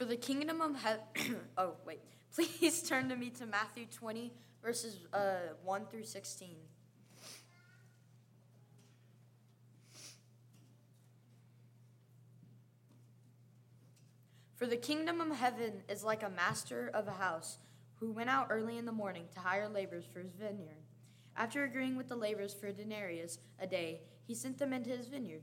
[0.00, 1.36] For the kingdom of heaven.
[1.58, 2.00] oh, wait.
[2.34, 4.32] Please turn to me to Matthew 20,
[4.64, 6.56] verses uh, 1 through 16.
[14.56, 17.58] For the kingdom of heaven is like a master of a house
[17.96, 20.80] who went out early in the morning to hire laborers for his vineyard.
[21.36, 25.08] After agreeing with the laborers for a denarius a day, he sent them into his
[25.08, 25.42] vineyard.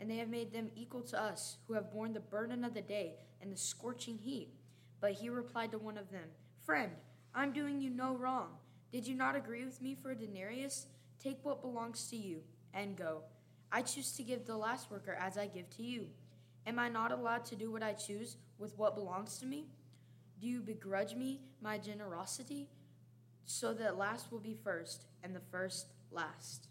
[0.00, 2.82] and they have made them equal to us, who have borne the burden of the
[2.82, 4.54] day and the scorching heat.
[5.00, 6.28] But he replied to one of them,
[6.64, 6.92] Friend,
[7.34, 8.48] I'm doing you no wrong.
[8.92, 10.86] Did you not agree with me for a denarius?
[11.22, 12.40] Take what belongs to you
[12.72, 13.22] and go.
[13.70, 16.06] I choose to give the last worker as I give to you.
[16.66, 19.66] Am I not allowed to do what I choose with what belongs to me?
[20.40, 22.68] Do you begrudge me my generosity?
[23.44, 26.67] So that last will be first, and the first last.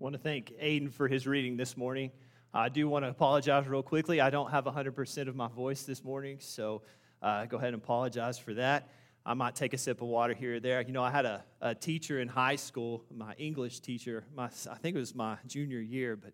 [0.00, 2.12] I want to thank Aiden for his reading this morning.
[2.54, 4.20] I do want to apologize real quickly.
[4.20, 6.82] I don't have 100% of my voice this morning, so
[7.20, 8.90] uh, go ahead and apologize for that.
[9.26, 10.80] I might take a sip of water here or there.
[10.82, 14.76] You know, I had a, a teacher in high school, my English teacher, my, I
[14.76, 16.32] think it was my junior year, but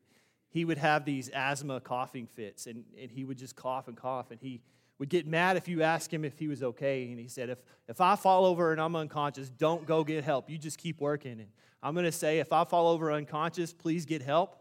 [0.50, 4.31] he would have these asthma coughing fits, and, and he would just cough and cough,
[4.31, 4.61] and he
[4.99, 7.10] would get mad if you asked him if he was okay.
[7.10, 10.49] And he said, if, if I fall over and I'm unconscious, don't go get help.
[10.49, 11.32] You just keep working.
[11.32, 11.49] And
[11.82, 14.56] I'm going to say, if I fall over unconscious, please get help.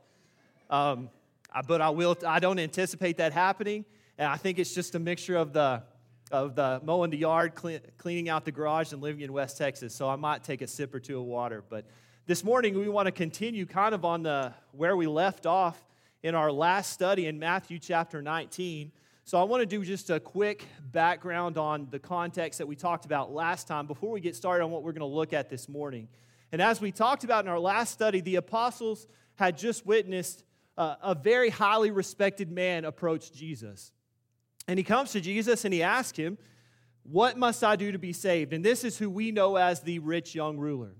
[0.70, 1.10] Um,
[1.52, 2.18] I, but I will.
[2.26, 3.86] I don't anticipate that happening.
[4.18, 5.84] And I think it's just a mixture of the
[6.32, 9.94] of the mowing the yard, clean, cleaning out the garage, and living in West Texas.
[9.94, 11.64] So I might take a sip or two of water.
[11.68, 11.86] But
[12.26, 15.84] this morning we want to continue kind of on the where we left off
[16.24, 18.92] in our last study in Matthew chapter 19.
[19.26, 23.06] So, I want to do just a quick background on the context that we talked
[23.06, 25.70] about last time before we get started on what we're going to look at this
[25.70, 26.10] morning.
[26.52, 30.44] And as we talked about in our last study, the apostles had just witnessed
[30.78, 33.94] uh, a very highly respected man approach Jesus.
[34.68, 36.38] And he comes to Jesus and he asks him,
[37.04, 38.52] What must I do to be saved?
[38.52, 40.98] And this is who we know as the rich young ruler.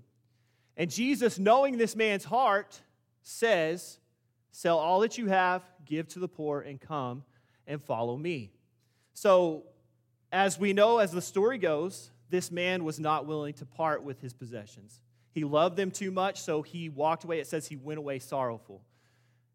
[0.78, 2.80] And Jesus, knowing this man's heart,
[3.22, 3.98] says,
[4.50, 7.22] Sell all that you have, give to the poor, and come
[7.66, 8.52] and follow me.
[9.14, 9.64] So,
[10.32, 14.20] as we know, as the story goes, this man was not willing to part with
[14.20, 15.00] his possessions.
[15.30, 17.40] He loved them too much, so he walked away.
[17.40, 18.82] It says he went away sorrowful.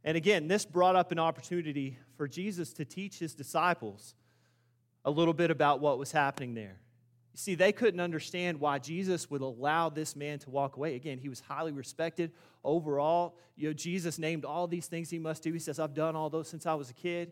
[0.03, 4.15] And again, this brought up an opportunity for Jesus to teach his disciples
[5.03, 6.79] a little bit about what was happening there.
[7.33, 10.95] You see, they couldn't understand why Jesus would allow this man to walk away.
[10.95, 12.31] Again, he was highly respected
[12.63, 13.35] overall.
[13.55, 15.51] You know, Jesus named all these things he must do.
[15.53, 17.31] He says, I've done all those since I was a kid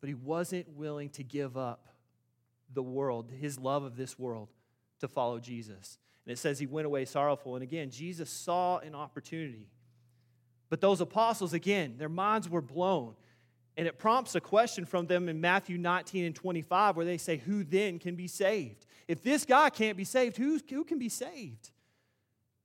[0.00, 1.88] but he wasn't willing to give up
[2.72, 4.48] the world, his love of this world,
[5.00, 5.98] to follow Jesus.
[6.26, 7.56] And it says he went away sorrowful.
[7.56, 9.68] And again, Jesus saw an opportunity.
[10.68, 13.14] But those apostles, again, their minds were blown.
[13.76, 17.38] And it prompts a question from them in Matthew 19 and 25 where they say,
[17.38, 18.84] Who then can be saved?
[19.06, 21.70] If this guy can't be saved, who, who can be saved?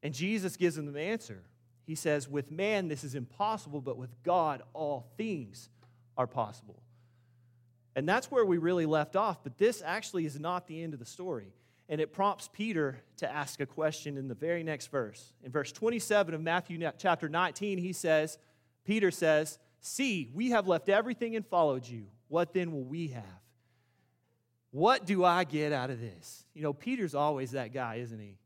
[0.01, 1.43] And Jesus gives them the answer.
[1.85, 5.69] He says, With man, this is impossible, but with God, all things
[6.17, 6.82] are possible.
[7.95, 10.99] And that's where we really left off, but this actually is not the end of
[10.99, 11.53] the story.
[11.89, 15.33] And it prompts Peter to ask a question in the very next verse.
[15.43, 18.37] In verse 27 of Matthew chapter 19, he says,
[18.85, 22.05] Peter says, See, we have left everything and followed you.
[22.29, 23.23] What then will we have?
[24.71, 26.45] What do I get out of this?
[26.53, 28.37] You know, Peter's always that guy, isn't he?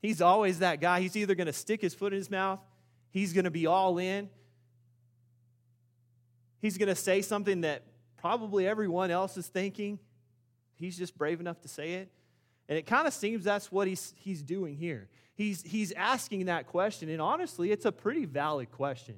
[0.00, 1.00] He's always that guy.
[1.00, 2.60] He's either going to stick his foot in his mouth,
[3.10, 4.30] he's going to be all in,
[6.60, 7.82] he's going to say something that
[8.18, 9.98] probably everyone else is thinking.
[10.74, 12.10] He's just brave enough to say it.
[12.68, 15.08] And it kind of seems that's what he's, he's doing here.
[15.34, 19.14] He's, he's asking that question, and honestly, it's a pretty valid question.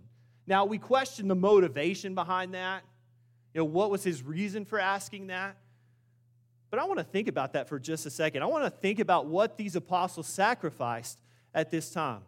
[0.46, 2.82] Now, we question the motivation behind that.
[3.54, 5.56] You know, what was his reason for asking that?
[6.70, 8.42] But I want to think about that for just a second.
[8.42, 11.20] I want to think about what these apostles sacrificed
[11.52, 12.20] at this time.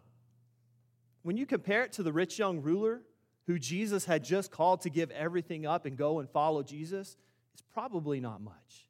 [1.21, 3.01] When you compare it to the rich young ruler
[3.47, 7.17] who Jesus had just called to give everything up and go and follow Jesus,
[7.55, 8.87] is probably not much.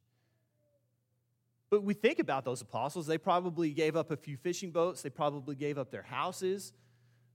[1.69, 5.09] But we think about those apostles, they probably gave up a few fishing boats, they
[5.09, 6.71] probably gave up their houses,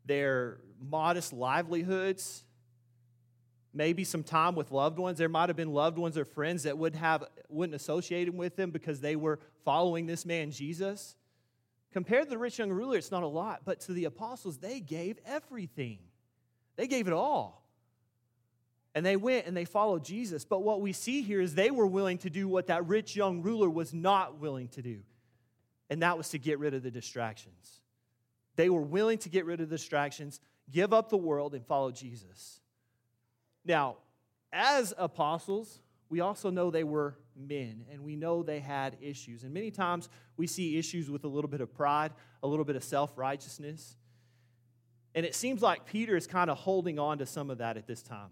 [0.04, 2.44] their modest livelihoods,
[3.74, 5.18] maybe some time with loved ones.
[5.18, 8.70] There might have been loved ones or friends that wouldn't have wouldn't associate with them
[8.70, 11.16] because they were following this man Jesus.
[11.92, 14.78] Compared to the rich young ruler, it's not a lot, but to the apostles, they
[14.78, 15.98] gave everything.
[16.78, 17.66] They gave it all.
[18.94, 20.46] And they went and they followed Jesus.
[20.46, 23.42] But what we see here is they were willing to do what that rich young
[23.42, 25.00] ruler was not willing to do,
[25.90, 27.80] and that was to get rid of the distractions.
[28.56, 30.40] They were willing to get rid of the distractions,
[30.70, 32.60] give up the world, and follow Jesus.
[33.64, 33.96] Now,
[34.52, 39.44] as apostles, we also know they were men and we know they had issues.
[39.44, 42.76] And many times we see issues with a little bit of pride, a little bit
[42.76, 43.96] of self righteousness.
[45.18, 47.88] And it seems like Peter is kind of holding on to some of that at
[47.88, 48.28] this time.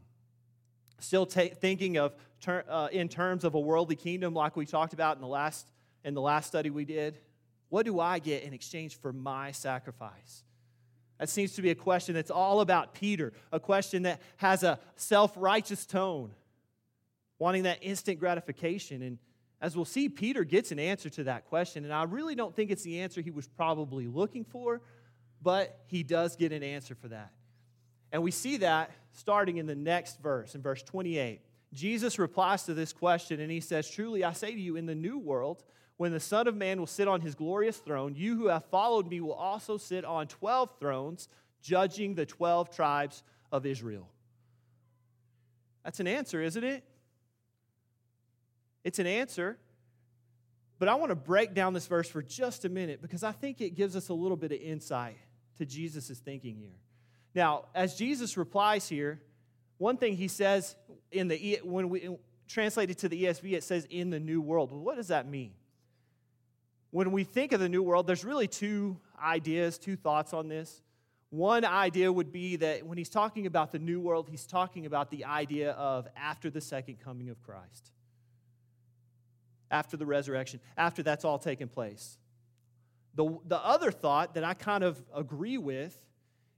[1.01, 4.93] Still ta- thinking of ter- uh, in terms of a worldly kingdom, like we talked
[4.93, 5.67] about in the last
[6.05, 7.19] in the last study we did.
[7.71, 10.45] What do I get in exchange for my sacrifice?
[11.19, 14.79] That seems to be a question that's all about Peter, a question that has a
[14.95, 16.31] self righteous tone,
[17.41, 19.03] wanting that instant gratification.
[19.03, 19.19] And
[19.61, 21.83] as we'll see, Peter gets an answer to that question.
[21.83, 24.83] And I really don't think it's the answer he was probably looking for,
[25.43, 27.33] but he does get an answer for that.
[28.13, 31.41] And we see that starting in the next verse, in verse 28.
[31.73, 34.95] Jesus replies to this question and he says, Truly I say to you, in the
[34.95, 35.65] new world,
[35.97, 39.09] when the Son of Man will sit on his glorious throne, you who have followed
[39.09, 41.29] me will also sit on 12 thrones,
[41.63, 44.09] judging the 12 tribes of Israel.
[45.85, 46.85] That's an answer, isn't it?
[48.85, 49.59] It's an answer.
[50.79, 53.61] But I want to break down this verse for just a minute because I think
[53.61, 55.17] it gives us a little bit of insight
[55.59, 56.79] to Jesus' thinking here.
[57.35, 59.21] Now, as Jesus replies here,
[59.79, 60.75] one thing he says
[61.13, 62.17] in the when we
[62.49, 64.71] translate it to the ESV, it says in the new world.
[64.71, 65.53] Well, what does that mean?
[66.97, 70.81] when we think of the new world, there's really two ideas, two thoughts on this.
[71.29, 75.11] One idea would be that when he's talking about the new world, he's talking about
[75.11, 77.91] the idea of after the second coming of Christ,
[79.71, 82.17] after the resurrection, after that's all taken place.
[83.17, 85.97] The, the other thought that I kind of agree with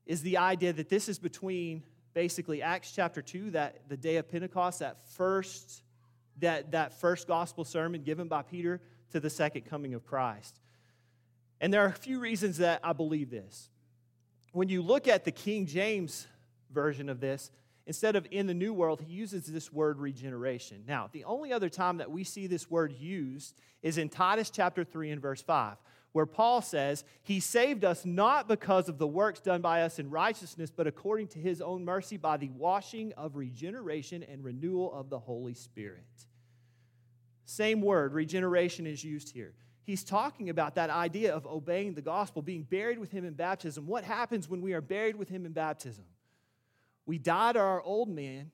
[0.06, 1.82] is the idea that this is between
[2.14, 5.82] basically Acts chapter 2, that the day of Pentecost, that first,
[6.40, 8.80] that, that first gospel sermon given by Peter
[9.12, 10.60] to the second coming of Christ.
[11.60, 13.70] And there are a few reasons that I believe this.
[14.52, 16.26] When you look at the King James
[16.72, 17.50] version of this,
[17.86, 20.84] instead of in the New World, he uses this word regeneration.
[20.86, 24.84] Now, the only other time that we see this word used is in Titus chapter
[24.84, 25.76] 3 and verse 5,
[26.12, 30.10] where Paul says, He saved us not because of the works done by us in
[30.10, 35.10] righteousness, but according to His own mercy by the washing of regeneration and renewal of
[35.10, 36.04] the Holy Spirit.
[37.44, 39.54] Same word, regeneration, is used here.
[39.84, 43.86] He's talking about that idea of obeying the gospel, being buried with him in baptism.
[43.86, 46.04] What happens when we are buried with him in baptism?
[47.06, 48.50] We died our old man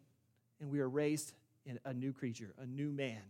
[0.61, 1.33] and we are raised
[1.67, 3.21] in a new creature, a new man.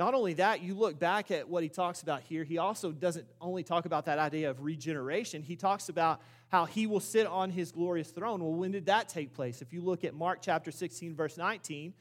[0.00, 3.26] Not only that, you look back at what he talks about here, he also doesn't
[3.38, 7.50] only talk about that idea of regeneration, he talks about how he will sit on
[7.50, 8.42] his glorious throne.
[8.42, 9.60] Well, when did that take place?
[9.60, 11.92] If you look at Mark chapter 16, verse 19,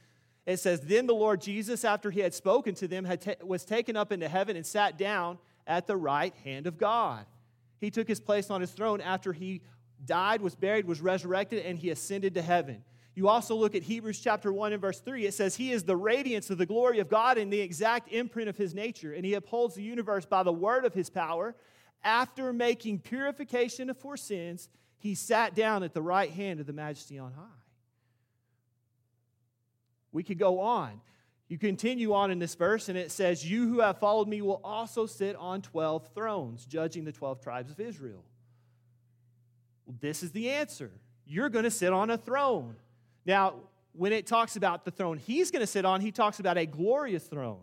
[0.45, 3.65] it says, Then the Lord Jesus, after he had spoken to them, had ta- was
[3.65, 5.37] taken up into heaven and sat down
[5.67, 7.25] at the right hand of God.
[7.81, 9.59] He took his place on his throne after he
[10.05, 12.81] died, was buried, was resurrected, and he ascended to heaven.
[13.19, 15.25] You also look at Hebrews chapter 1 and verse 3.
[15.25, 18.47] It says, He is the radiance of the glory of God and the exact imprint
[18.47, 21.53] of his nature, and he upholds the universe by the word of his power.
[22.01, 26.71] After making purification of for sins, he sat down at the right hand of the
[26.71, 27.43] majesty on high.
[30.13, 31.01] We could go on.
[31.49, 34.61] You continue on in this verse, and it says, You who have followed me will
[34.63, 38.23] also sit on 12 thrones, judging the 12 tribes of Israel.
[39.85, 40.89] Well, this is the answer.
[41.25, 42.77] You're going to sit on a throne.
[43.25, 43.55] Now,
[43.93, 46.65] when it talks about the throne he's going to sit on, he talks about a
[46.65, 47.61] glorious throne.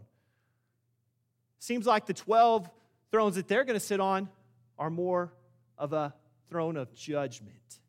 [1.58, 2.68] Seems like the 12
[3.10, 4.28] thrones that they're going to sit on
[4.78, 5.32] are more
[5.78, 6.14] of a
[6.48, 7.80] throne of judgment.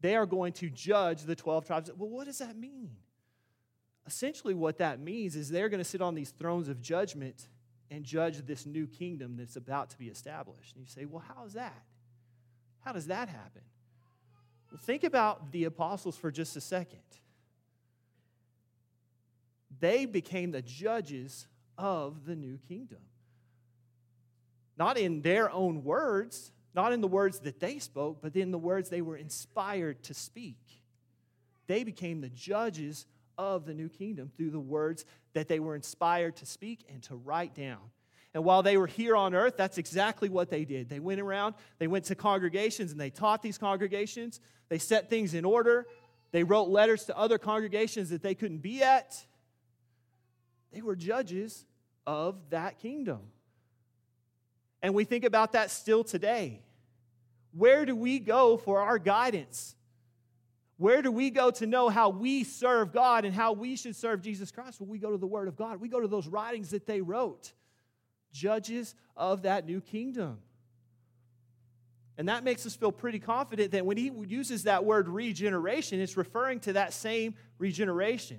[0.00, 1.90] They are going to judge the 12 tribes.
[1.96, 2.90] Well, what does that mean?
[4.06, 7.48] Essentially, what that means is they're going to sit on these thrones of judgment
[7.90, 10.74] and judge this new kingdom that's about to be established.
[10.74, 11.82] And you say, well, how is that?
[12.80, 13.62] How does that happen?
[14.78, 17.00] Think about the apostles for just a second.
[19.80, 21.46] They became the judges
[21.76, 23.00] of the new kingdom.
[24.76, 28.58] Not in their own words, not in the words that they spoke, but in the
[28.58, 30.58] words they were inspired to speak.
[31.66, 36.36] They became the judges of the new kingdom through the words that they were inspired
[36.36, 37.90] to speak and to write down.
[38.32, 40.88] And while they were here on earth, that's exactly what they did.
[40.88, 44.40] They went around, they went to congregations, and they taught these congregations.
[44.68, 45.86] They set things in order.
[46.30, 49.16] They wrote letters to other congregations that they couldn't be at.
[50.72, 51.64] They were judges
[52.06, 53.20] of that kingdom.
[54.82, 56.62] And we think about that still today.
[57.52, 59.74] Where do we go for our guidance?
[60.76, 64.22] Where do we go to know how we serve God and how we should serve
[64.22, 64.80] Jesus Christ?
[64.80, 65.80] Well, we go to the Word of God.
[65.80, 67.52] We go to those writings that they wrote,
[68.32, 70.38] judges of that new kingdom.
[72.18, 76.16] And that makes us feel pretty confident that when he uses that word regeneration, it's
[76.16, 78.38] referring to that same regeneration.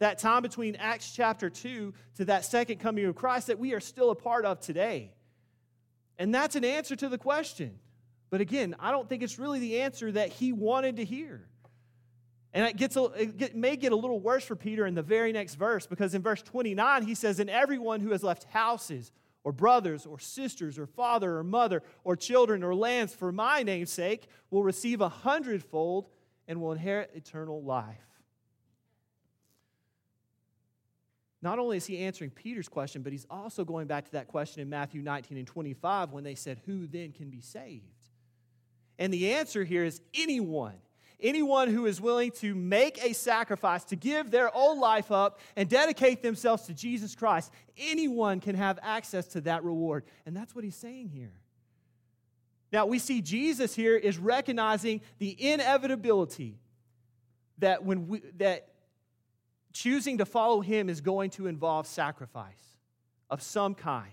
[0.00, 3.80] That time between Acts chapter 2 to that second coming of Christ that we are
[3.80, 5.12] still a part of today.
[6.18, 7.78] And that's an answer to the question.
[8.30, 11.46] But again, I don't think it's really the answer that he wanted to hear.
[12.54, 15.02] And it, gets a, it get, may get a little worse for Peter in the
[15.02, 19.10] very next verse because in verse 29 he says, And everyone who has left houses
[19.42, 23.90] or brothers or sisters or father or mother or children or lands for my name's
[23.90, 26.08] sake will receive a hundredfold
[26.46, 27.98] and will inherit eternal life.
[31.42, 34.62] Not only is he answering Peter's question, but he's also going back to that question
[34.62, 37.82] in Matthew 19 and 25 when they said, Who then can be saved?
[38.96, 40.76] And the answer here is anyone
[41.24, 45.68] anyone who is willing to make a sacrifice, to give their own life up and
[45.68, 50.04] dedicate themselves to Jesus Christ, anyone can have access to that reward.
[50.26, 51.32] And that's what he's saying here.
[52.72, 56.58] Now, we see Jesus here is recognizing the inevitability
[57.58, 58.68] that when we, that
[59.72, 62.76] choosing to follow him is going to involve sacrifice
[63.30, 64.10] of some kind.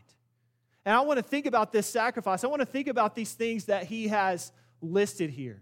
[0.85, 2.43] And I want to think about this sacrifice.
[2.43, 4.51] I want to think about these things that he has
[4.81, 5.61] listed here.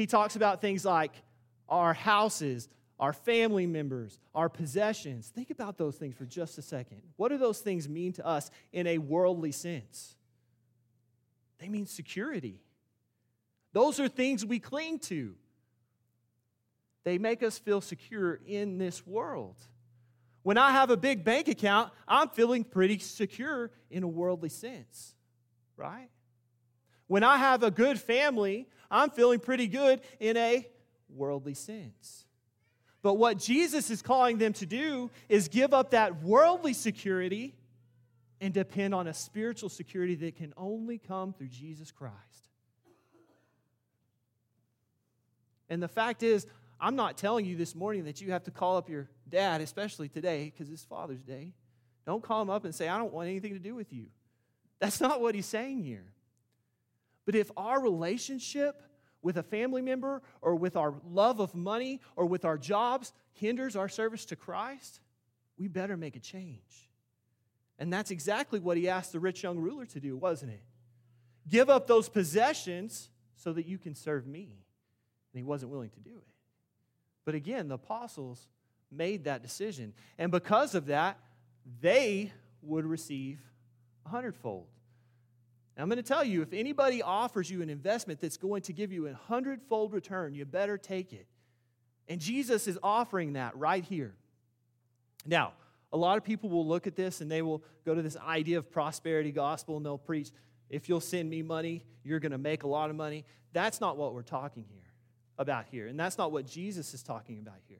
[0.00, 1.12] He talks about things like
[1.68, 5.28] our houses, our family members, our possessions.
[5.28, 7.02] Think about those things for just a second.
[7.16, 10.14] What do those things mean to us in a worldly sense?
[11.58, 12.62] They mean security.
[13.74, 15.34] Those are things we cling to.
[17.04, 19.56] They make us feel secure in this world.
[20.44, 25.14] When I have a big bank account, I'm feeling pretty secure in a worldly sense,
[25.76, 26.08] right?
[27.06, 30.66] When I have a good family, I'm feeling pretty good in a
[31.08, 32.24] worldly sense.
[33.02, 37.54] But what Jesus is calling them to do is give up that worldly security
[38.40, 42.16] and depend on a spiritual security that can only come through Jesus Christ.
[45.68, 46.46] And the fact is,
[46.80, 50.08] I'm not telling you this morning that you have to call up your dad, especially
[50.08, 51.52] today, because it's Father's Day.
[52.06, 54.06] Don't call him up and say, I don't want anything to do with you.
[54.80, 56.06] That's not what he's saying here.
[57.30, 58.82] But if our relationship
[59.22, 63.76] with a family member or with our love of money or with our jobs hinders
[63.76, 64.98] our service to Christ,
[65.56, 66.90] we better make a change.
[67.78, 70.64] And that's exactly what he asked the rich young ruler to do, wasn't it?
[71.48, 74.64] Give up those possessions so that you can serve me.
[75.32, 76.34] And he wasn't willing to do it.
[77.24, 78.48] But again, the apostles
[78.90, 79.92] made that decision.
[80.18, 81.16] And because of that,
[81.80, 83.38] they would receive
[84.04, 84.66] a hundredfold.
[85.80, 88.92] I'm going to tell you if anybody offers you an investment that's going to give
[88.92, 91.26] you a hundredfold return, you better take it.
[92.08, 94.14] And Jesus is offering that right here.
[95.24, 95.52] Now,
[95.92, 98.58] a lot of people will look at this and they will go to this idea
[98.58, 100.30] of prosperity gospel and they'll preach,
[100.68, 103.24] if you'll send me money, you're going to make a lot of money.
[103.52, 104.92] That's not what we're talking here
[105.38, 105.86] about here.
[105.86, 107.78] And that's not what Jesus is talking about here.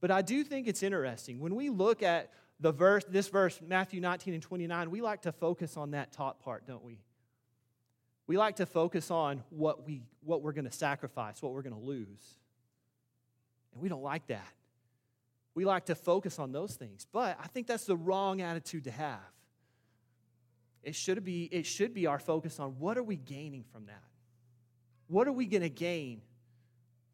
[0.00, 1.40] But I do think it's interesting.
[1.40, 5.32] When we look at the verse, this verse, Matthew 19 and 29, we like to
[5.32, 7.00] focus on that top part, don't we?
[8.28, 11.74] We like to focus on what, we, what we're going to sacrifice, what we're going
[11.74, 12.36] to lose.
[13.72, 14.46] And we don't like that.
[15.54, 17.06] We like to focus on those things.
[17.10, 19.18] But I think that's the wrong attitude to have.
[20.82, 24.04] It should be, it should be our focus on what are we gaining from that?
[25.08, 26.20] What are we going to gain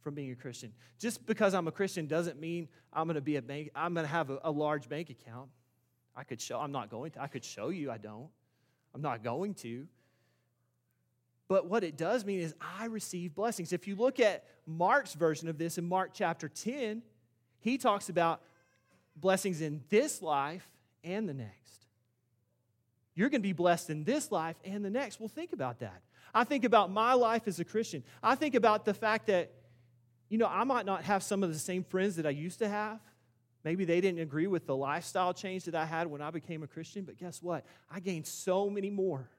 [0.02, 0.72] from being a Christian?
[0.98, 4.04] Just because I'm a Christian doesn't mean I'm going to be a bank, I'm going
[4.04, 5.48] to have a, a large bank account.
[6.16, 7.22] I could show, I'm not going to.
[7.22, 8.28] I could show you I don't.
[8.94, 9.86] I'm not going to.
[11.48, 13.72] But what it does mean is I receive blessings.
[13.72, 17.02] If you look at Mark's version of this in Mark chapter 10,
[17.60, 18.40] he talks about
[19.16, 20.66] blessings in this life
[21.02, 21.86] and the next.
[23.14, 25.20] You're going to be blessed in this life and the next.
[25.20, 26.02] Well, think about that.
[26.34, 28.02] I think about my life as a Christian.
[28.22, 29.52] I think about the fact that,
[30.28, 32.68] you know, I might not have some of the same friends that I used to
[32.68, 32.98] have.
[33.62, 36.66] Maybe they didn't agree with the lifestyle change that I had when I became a
[36.66, 37.64] Christian, but guess what?
[37.90, 39.30] I gained so many more.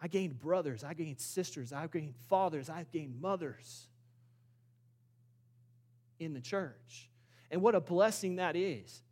[0.00, 3.86] I gained brothers, I gained sisters, I gained fathers, I gained mothers
[6.18, 7.08] in the church.
[7.50, 9.02] And what a blessing that is.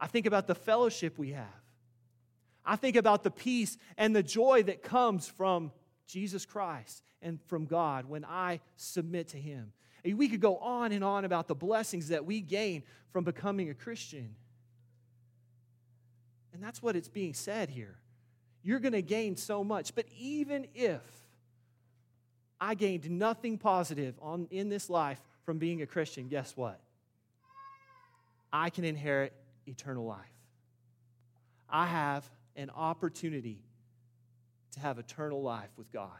[0.00, 1.46] I think about the fellowship we have.
[2.64, 5.70] I think about the peace and the joy that comes from
[6.06, 9.72] Jesus Christ and from God when I submit to Him.
[10.04, 13.70] And we could go on and on about the blessings that we gain from becoming
[13.70, 14.34] a Christian.
[16.52, 17.96] And that's what it's being said here.
[18.64, 19.94] You're going to gain so much.
[19.94, 21.02] But even if
[22.60, 26.80] I gained nothing positive on, in this life from being a Christian, guess what?
[28.50, 29.34] I can inherit
[29.66, 30.18] eternal life.
[31.68, 32.24] I have
[32.56, 33.58] an opportunity
[34.72, 36.10] to have eternal life with God.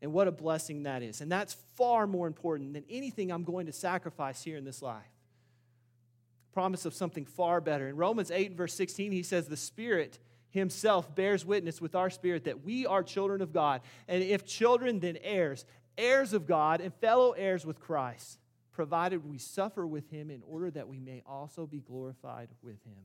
[0.00, 1.20] And what a blessing that is.
[1.20, 5.02] And that's far more important than anything I'm going to sacrifice here in this life.
[6.52, 7.88] Promise of something far better.
[7.88, 10.18] In Romans 8 and verse 16, he says, The Spirit
[10.54, 13.80] himself bears witness with our spirit that we are children of God.
[14.06, 15.66] And if children, then heirs,
[15.98, 18.38] heirs of God and fellow heirs with Christ,
[18.70, 23.02] provided we suffer with him in order that we may also be glorified with him.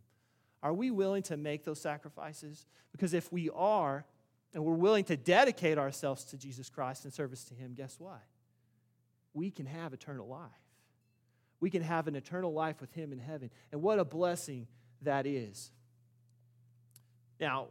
[0.62, 2.68] Are we willing to make those sacrifices?
[2.92, 4.06] Because if we are,
[4.54, 8.22] and we're willing to dedicate ourselves to Jesus Christ in service to Him, guess what?
[9.34, 10.50] We can have eternal life.
[11.60, 13.50] We can have an eternal life with Him in heaven.
[13.72, 14.68] And what a blessing
[15.02, 15.72] that is.
[17.40, 17.68] Now,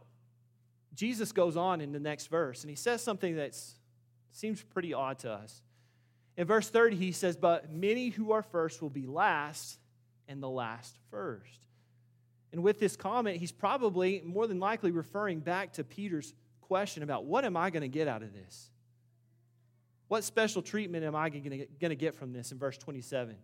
[0.93, 3.57] Jesus goes on in the next verse, and he says something that
[4.31, 5.61] seems pretty odd to us.
[6.37, 9.79] In verse 30, he says, But many who are first will be last,
[10.27, 11.59] and the last first.
[12.51, 17.25] And with this comment, he's probably more than likely referring back to Peter's question about
[17.25, 18.69] what am I going to get out of this?
[20.07, 23.35] What special treatment am I going to get from this in verse 27?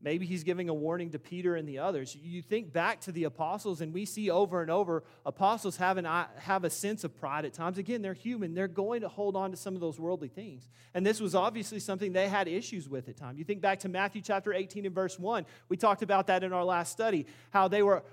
[0.00, 2.14] Maybe he's giving a warning to Peter and the others.
[2.14, 6.06] You think back to the apostles, and we see over and over apostles have, an,
[6.06, 7.78] uh, have a sense of pride at times.
[7.78, 8.54] Again, they're human.
[8.54, 10.68] They're going to hold on to some of those worldly things.
[10.94, 13.40] And this was obviously something they had issues with at times.
[13.40, 15.44] You think back to Matthew chapter 18 and verse 1.
[15.68, 18.04] We talked about that in our last study, how they were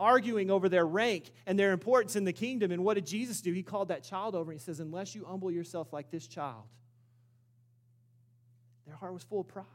[0.00, 2.70] arguing over their rank and their importance in the kingdom.
[2.70, 3.52] And what did Jesus do?
[3.52, 6.64] He called that child over and he says, Unless you humble yourself like this child,
[8.86, 9.66] their heart was full of pride.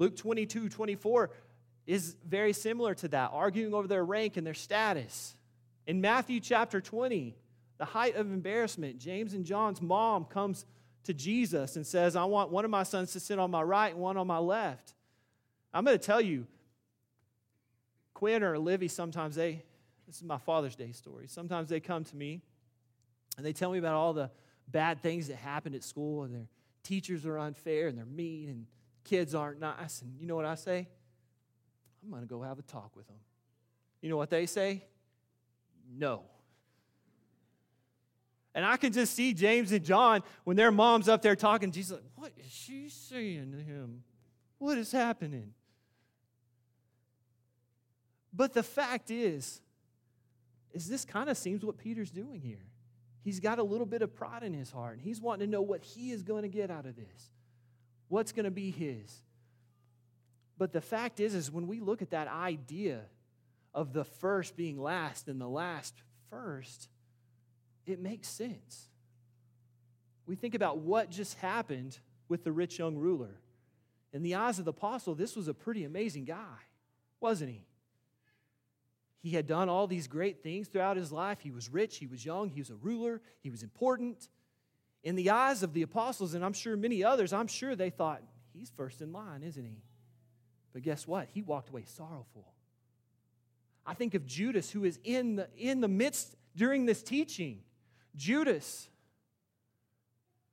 [0.00, 1.30] Luke 22 24
[1.86, 5.36] is very similar to that, arguing over their rank and their status.
[5.86, 7.36] In Matthew chapter 20,
[7.78, 10.64] the height of embarrassment, James and John's mom comes
[11.04, 13.92] to Jesus and says, I want one of my sons to sit on my right
[13.92, 14.94] and one on my left.
[15.72, 16.46] I'm going to tell you,
[18.14, 19.62] Quinn or Livy, sometimes they,
[20.06, 22.40] this is my Father's Day story, sometimes they come to me
[23.36, 24.30] and they tell me about all the
[24.68, 26.46] bad things that happened at school and their
[26.84, 28.66] teachers are unfair and they're mean and
[29.10, 30.02] kids aren't nice.
[30.02, 30.88] And you know what I say?
[32.02, 33.16] I'm going to go have a talk with them.
[34.00, 34.84] You know what they say?
[35.92, 36.22] No.
[38.54, 41.72] And I can just see James and John when their mom's up there talking.
[41.72, 44.04] Jesus, like, what is she saying to him?
[44.58, 45.52] What is happening?
[48.32, 49.60] But the fact is,
[50.72, 52.64] is this kind of seems what Peter's doing here.
[53.22, 55.62] He's got a little bit of pride in his heart, and he's wanting to know
[55.62, 57.30] what he is going to get out of this.
[58.10, 59.22] What's going to be his?
[60.58, 63.02] But the fact is, is when we look at that idea
[63.72, 65.94] of the first being last and the last
[66.28, 66.88] first,
[67.86, 68.88] it makes sense.
[70.26, 73.40] We think about what just happened with the rich young ruler.
[74.12, 76.58] In the eyes of the apostle, this was a pretty amazing guy,
[77.20, 77.64] wasn't he?
[79.22, 81.38] He had done all these great things throughout his life.
[81.40, 84.28] He was rich, he was young, he was a ruler, he was important.
[85.02, 88.22] In the eyes of the apostles, and I'm sure many others, I'm sure they thought,
[88.52, 89.82] he's first in line, isn't he?
[90.72, 91.28] But guess what?
[91.32, 92.52] He walked away sorrowful.
[93.86, 97.60] I think of Judas, who is in the, in the midst during this teaching.
[98.14, 98.88] Judas,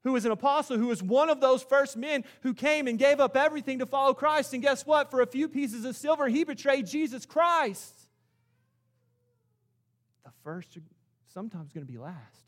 [0.03, 3.19] who was an apostle, who was one of those first men who came and gave
[3.19, 4.53] up everything to follow Christ.
[4.53, 5.12] And guess what?
[5.12, 7.93] For a few pieces of silver, he betrayed Jesus Christ
[10.23, 10.77] The first
[11.27, 12.45] sometimes going to be last.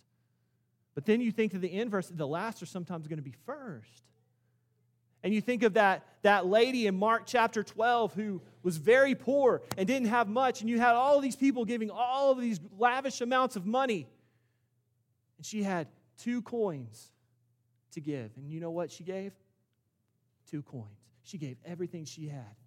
[0.99, 4.03] But then you think to the inverse, the last are sometimes going to be first.
[5.23, 9.61] And you think of that, that lady in Mark chapter 12 who was very poor
[9.77, 13.21] and didn't have much, and you had all these people giving all of these lavish
[13.21, 14.09] amounts of money.
[15.37, 17.13] And she had two coins
[17.93, 18.31] to give.
[18.35, 19.31] And you know what she gave?
[20.51, 20.99] Two coins.
[21.23, 22.57] She gave everything she had.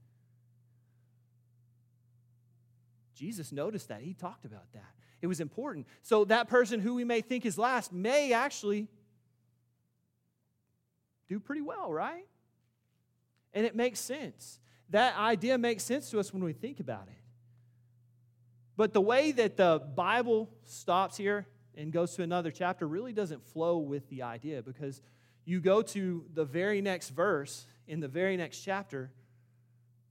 [3.14, 4.00] Jesus noticed that.
[4.00, 4.94] He talked about that.
[5.22, 5.86] It was important.
[6.02, 8.88] So that person who we may think is last may actually
[11.28, 12.26] do pretty well, right?
[13.54, 14.58] And it makes sense.
[14.90, 17.22] That idea makes sense to us when we think about it.
[18.76, 23.44] But the way that the Bible stops here and goes to another chapter really doesn't
[23.44, 25.00] flow with the idea because
[25.44, 29.10] you go to the very next verse in the very next chapter,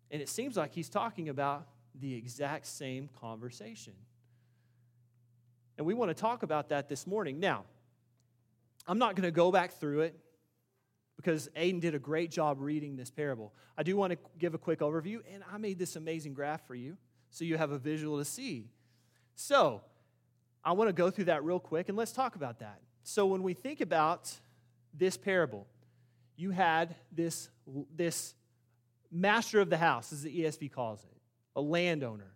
[0.10, 1.68] and it seems like he's talking about
[2.00, 3.94] the exact same conversation.
[5.82, 7.40] And we want to talk about that this morning.
[7.40, 7.64] Now,
[8.86, 10.16] I'm not going to go back through it
[11.16, 13.52] because Aiden did a great job reading this parable.
[13.76, 16.76] I do want to give a quick overview, and I made this amazing graph for
[16.76, 16.98] you
[17.32, 18.70] so you have a visual to see.
[19.34, 19.82] So,
[20.64, 22.80] I want to go through that real quick, and let's talk about that.
[23.02, 24.32] So, when we think about
[24.94, 25.66] this parable,
[26.38, 27.50] you had this,
[27.96, 28.36] this
[29.12, 31.18] master of the house, as the ESV calls it,
[31.56, 32.36] a landowner.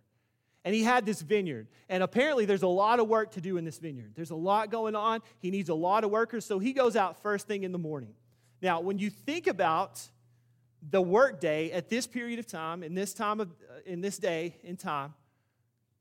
[0.66, 1.68] And he had this vineyard.
[1.88, 4.14] And apparently, there's a lot of work to do in this vineyard.
[4.16, 5.22] There's a lot going on.
[5.38, 6.44] He needs a lot of workers.
[6.44, 8.14] So he goes out first thing in the morning.
[8.60, 10.02] Now, when you think about
[10.90, 14.56] the workday at this period of time, in this time of, uh, in this day
[14.64, 15.14] in time,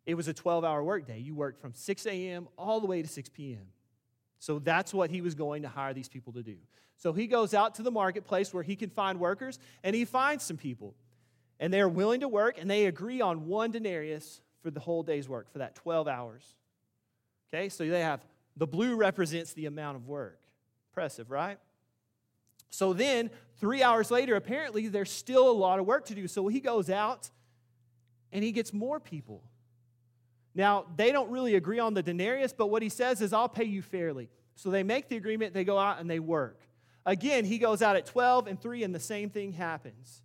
[0.08, 1.20] it was a 12 hour workday.
[1.20, 2.48] You worked from 6 a.m.
[2.58, 3.68] all the way to 6 p.m.
[4.40, 6.58] So that's what he was going to hire these people to do.
[6.98, 10.44] So he goes out to the marketplace where he can find workers, and he finds
[10.44, 10.96] some people.
[11.60, 15.30] And they're willing to work, and they agree on one denarius for the whole day's
[15.30, 16.44] work, for that 12 hours.
[17.54, 18.26] Okay, so they have
[18.58, 20.42] the blue represents the amount of work.
[20.90, 21.60] Impressive, right?
[22.72, 26.28] So then, three hours later, apparently there's still a lot of work to do.
[26.28, 27.30] So he goes out
[28.32, 29.44] and he gets more people.
[30.56, 33.66] Now, they don't really agree on the denarius, but what he says is, I'll pay
[33.66, 34.30] you fairly.
[34.56, 36.60] So they make the agreement, they go out and they work.
[37.06, 40.24] Again, he goes out at 12 and 3, and the same thing happens.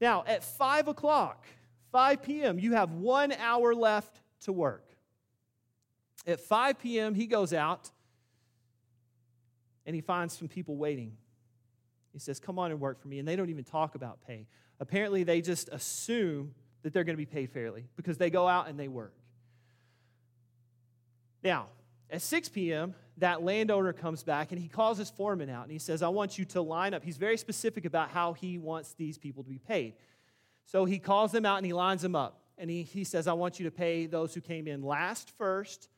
[0.00, 1.44] Now, at 5 o'clock,
[1.92, 4.84] 5 p.m., you have one hour left to work.
[6.26, 7.90] At 5 p.m., he goes out
[9.86, 11.16] and he finds some people waiting.
[12.12, 13.18] He says, Come on and work for me.
[13.18, 14.46] And they don't even talk about pay.
[14.78, 18.68] Apparently, they just assume that they're going to be paid fairly because they go out
[18.68, 19.14] and they work.
[21.42, 21.66] Now,
[22.10, 25.78] at 6 p.m., that landowner comes back and he calls his foreman out and he
[25.78, 27.04] says, I want you to line up.
[27.04, 29.94] He's very specific about how he wants these people to be paid.
[30.70, 32.42] So he calls them out and he lines them up.
[32.56, 35.88] And he, he says, I want you to pay those who came in last first,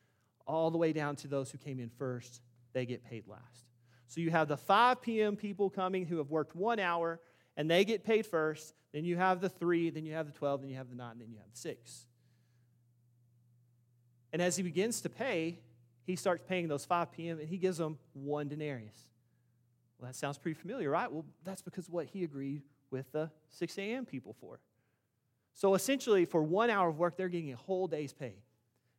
[0.47, 2.41] all the way down to those who came in first.
[2.73, 3.67] They get paid last.
[4.07, 5.35] So you have the 5 p.m.
[5.35, 7.19] people coming who have worked one hour
[7.55, 8.73] and they get paid first.
[8.93, 11.19] Then you have the 3, then you have the 12, then you have the 9,
[11.19, 12.05] then you have the 6.
[14.31, 15.59] And as he begins to pay,
[16.07, 17.37] he starts paying those 5 p.m.
[17.39, 18.97] and he gives them one denarius.
[19.99, 21.11] Well, that sounds pretty familiar, right?
[21.11, 24.05] Well, that's because what he agreed with the 6 a.m.
[24.05, 24.61] people for.
[25.53, 28.35] So essentially, for one hour of work, they're getting a whole day's pay.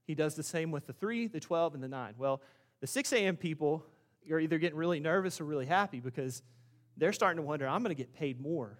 [0.07, 2.14] He does the same with the 3, the 12, and the 9.
[2.18, 2.42] Well,
[2.80, 3.37] the 6 a.m.
[3.37, 3.87] people
[4.30, 6.42] are either getting really nervous or really happy because
[6.96, 8.78] they're starting to wonder, I'm going to get paid more.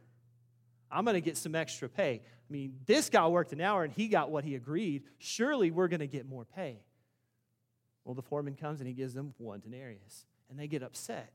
[0.90, 2.20] I'm going to get some extra pay.
[2.22, 5.05] I mean, this guy worked an hour and he got what he agreed.
[5.18, 6.79] Surely we're going to get more pay.
[8.05, 11.33] Well, the foreman comes and he gives them one denarius, and they get upset.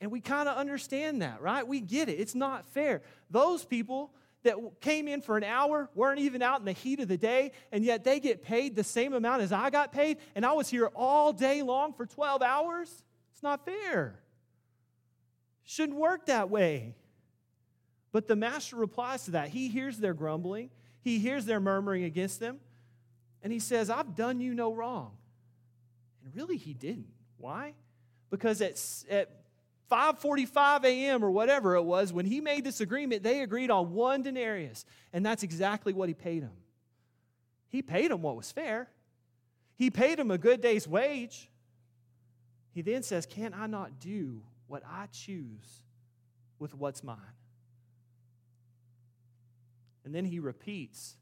[0.00, 1.66] And we kind of understand that, right?
[1.66, 2.20] We get it.
[2.20, 3.02] It's not fair.
[3.30, 7.08] Those people that came in for an hour weren't even out in the heat of
[7.08, 10.46] the day, and yet they get paid the same amount as I got paid, and
[10.46, 13.02] I was here all day long for 12 hours.
[13.32, 14.20] It's not fair.
[15.64, 16.94] Shouldn't work that way.
[18.12, 19.48] But the master replies to that.
[19.48, 20.70] He hears their grumbling,
[21.02, 22.60] he hears their murmuring against them,
[23.42, 25.12] and he says, I've done you no wrong.
[26.24, 27.08] And really, he didn't.
[27.36, 27.74] Why?
[28.30, 28.80] Because at,
[29.10, 29.35] at
[29.90, 31.24] 5:45 a.m.
[31.24, 35.24] or whatever it was when he made this agreement they agreed on one denarius and
[35.24, 36.56] that's exactly what he paid him
[37.68, 38.88] he paid him what was fair
[39.76, 41.48] he paid him a good day's wage
[42.72, 45.82] he then says can i not do what i choose
[46.58, 47.18] with what's mine
[50.04, 51.16] and then he repeats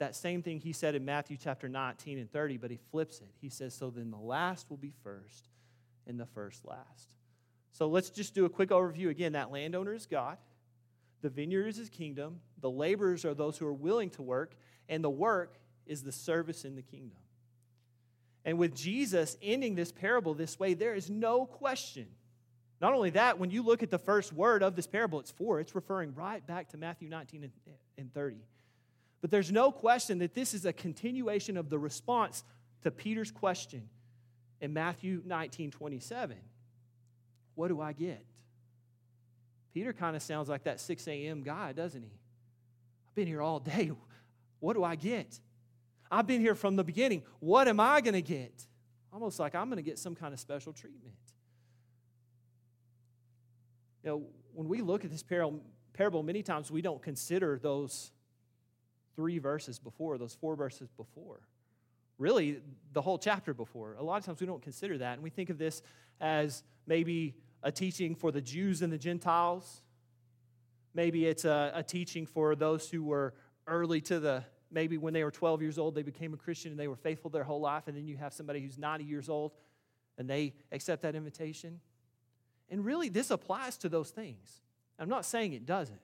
[0.00, 3.28] that same thing he said in Matthew chapter 19 and 30, but he flips it.
[3.38, 5.49] He says, So then the last will be first,
[6.10, 7.14] and the first last.
[7.72, 9.32] So let's just do a quick overview again.
[9.32, 10.36] That landowner is God,
[11.22, 14.56] the vineyard is his kingdom, the laborers are those who are willing to work,
[14.88, 17.18] and the work is the service in the kingdom.
[18.44, 22.06] And with Jesus ending this parable this way, there is no question.
[22.80, 25.60] Not only that, when you look at the first word of this parable, it's for,
[25.60, 27.50] it's referring right back to Matthew 19
[27.98, 28.36] and 30.
[29.20, 32.42] But there's no question that this is a continuation of the response
[32.82, 33.88] to Peter's question
[34.60, 36.36] in Matthew 19 27.
[37.54, 38.24] What do I get?
[39.72, 41.42] Peter kind of sounds like that 6 a.m.
[41.42, 42.10] guy, doesn't he?
[43.08, 43.92] I've been here all day.
[44.58, 45.40] What do I get?
[46.10, 47.22] I've been here from the beginning.
[47.38, 48.66] What am I going to get?
[49.12, 51.14] Almost like I'm going to get some kind of special treatment.
[54.02, 58.12] You know, when we look at this parable, many times we don't consider those
[59.16, 61.40] three verses before, those four verses before.
[62.20, 62.60] Really,
[62.92, 63.94] the whole chapter before.
[63.94, 65.80] A lot of times we don't consider that, and we think of this
[66.20, 69.80] as maybe a teaching for the Jews and the Gentiles.
[70.92, 73.32] Maybe it's a, a teaching for those who were
[73.66, 76.78] early to the maybe when they were 12 years old, they became a Christian and
[76.78, 77.88] they were faithful their whole life.
[77.88, 79.52] And then you have somebody who's 90 years old
[80.18, 81.80] and they accept that invitation.
[82.68, 84.60] And really, this applies to those things.
[84.98, 86.02] I'm not saying it doesn't,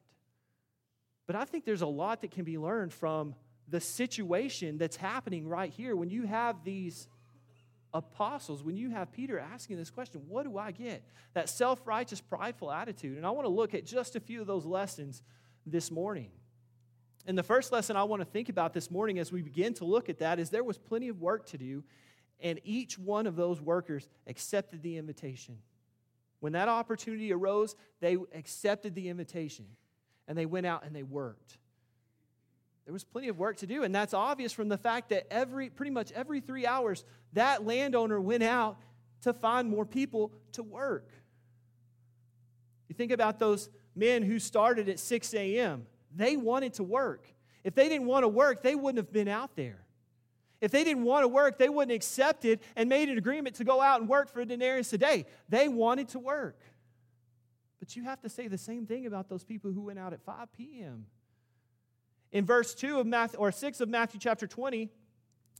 [1.26, 3.34] but I think there's a lot that can be learned from
[3.68, 7.08] the situation that's happening right here when you have these
[7.92, 11.02] apostles, when you have Peter asking this question, what do I get?
[11.34, 13.16] That self righteous, prideful attitude.
[13.16, 15.22] And I want to look at just a few of those lessons
[15.64, 16.30] this morning.
[17.26, 19.84] And the first lesson I want to think about this morning as we begin to
[19.84, 21.82] look at that is there was plenty of work to do,
[22.40, 25.58] and each one of those workers accepted the invitation.
[26.38, 29.66] When that opportunity arose, they accepted the invitation
[30.28, 31.58] and they went out and they worked.
[32.86, 35.68] There was plenty of work to do, and that's obvious from the fact that every
[35.70, 38.78] pretty much every three hours, that landowner went out
[39.22, 41.10] to find more people to work.
[42.88, 45.86] You think about those men who started at 6 a.m.
[46.14, 47.26] They wanted to work.
[47.64, 49.84] If they didn't want to work, they wouldn't have been out there.
[50.60, 53.64] If they didn't want to work, they wouldn't have accepted and made an agreement to
[53.64, 55.26] go out and work for a denarius a day.
[55.48, 56.60] They wanted to work.
[57.80, 60.22] But you have to say the same thing about those people who went out at
[60.22, 61.06] 5 p.m.
[62.32, 64.90] In verse 2 of Matthew or 6 of Matthew chapter 20,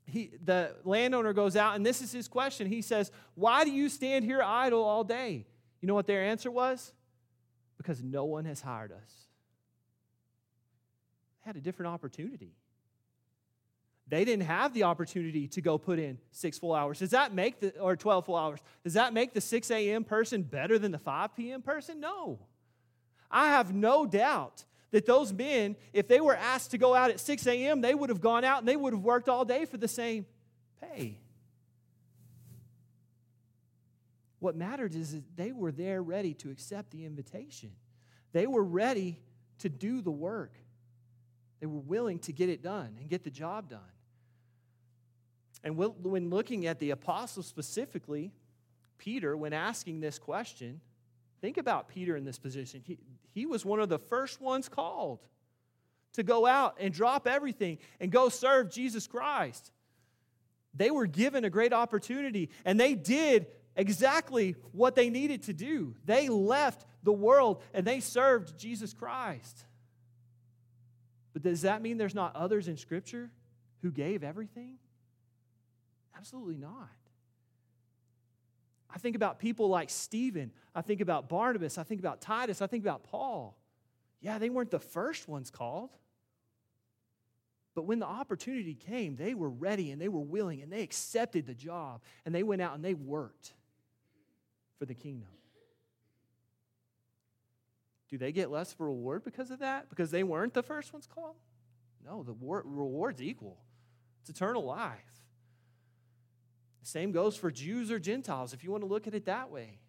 [0.07, 2.67] he, the landowner goes out, and this is his question.
[2.67, 5.47] He says, Why do you stand here idle all day?
[5.81, 6.93] You know what their answer was?
[7.77, 9.13] Because no one has hired us
[11.43, 12.55] They had a different opportunity.
[14.09, 17.01] They didn't have the opportunity to go put in six full hours.
[17.01, 20.05] Does that make the, or 12 full hours, does that make the 6 a.m.
[20.05, 21.63] person better than the 5 p.m.
[21.63, 21.99] person?
[21.99, 22.39] No.
[23.29, 24.65] I have no doubt
[24.97, 28.09] that those men, if they were asked to go out at 6 a.m., they would
[28.09, 30.25] have gone out and they would have worked all day for the same
[30.81, 31.19] pay.
[34.39, 37.73] What mattered is that they were there ready to accept the invitation.
[38.33, 39.21] They were ready
[39.59, 40.55] to do the work.
[41.61, 43.81] They were willing to get it done and get the job done.
[45.63, 48.33] And when looking at the apostles specifically,
[48.97, 50.81] Peter, when asking this question,
[51.47, 52.83] think about Peter in this position.
[52.85, 52.99] He,
[53.33, 55.21] he was one of the first ones called
[56.15, 59.71] to go out and drop everything and go serve Jesus Christ.
[60.75, 65.95] They were given a great opportunity and they did exactly what they needed to do.
[66.05, 69.67] They left the world and they served Jesus Christ.
[71.33, 73.31] But does that mean there's not others in Scripture
[73.83, 74.79] who gave everything?
[76.19, 76.91] Absolutely not.
[78.95, 80.53] I think about people like Stephen.
[80.75, 81.79] I think about Barnabas.
[81.79, 82.63] I think about Titus.
[82.63, 83.57] I think about Paul.
[84.21, 85.91] Yeah, they weren't the first ones called.
[87.75, 91.47] But when the opportunity came, they were ready and they were willing and they accepted
[91.47, 93.53] the job and they went out and they worked
[94.79, 95.29] for the kingdom.
[98.09, 99.91] Do they get less of a reward because of that?
[99.91, 101.37] Because they weren't the first ones called?
[102.05, 103.59] No, the reward's equal.
[104.21, 105.26] It's eternal life.
[106.87, 109.81] Same goes for Jews or Gentiles, if you want to look at it that way.